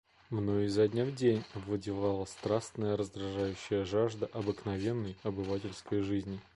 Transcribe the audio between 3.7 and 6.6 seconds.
жажда обыкновенной, обывательской жизни.